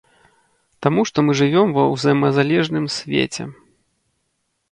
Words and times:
Таму 0.83 1.01
што 1.09 1.17
мы 1.25 1.31
жывём 1.41 1.67
ва 1.75 1.83
ўзаемазалежным 1.93 2.85
свеце. 2.97 3.43